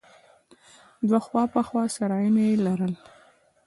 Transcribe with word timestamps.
دوه 1.07 1.19
خوا 1.25 1.43
په 1.53 1.61
خوا 1.67 1.83
سرايونه 1.95 2.41
يې 2.47 2.55
لرل. 2.65 2.93